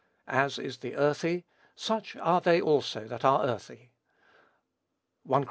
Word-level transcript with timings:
"As 0.27 0.57
is 0.57 0.79
the 0.79 0.95
earthy, 0.95 1.45
such 1.75 2.15
are 2.15 2.41
they 2.41 2.59
also 2.59 3.07
that 3.07 3.23
are 3.23 3.45
earthy." 3.45 3.91
(1 5.21 5.31
Cor. 5.33 5.39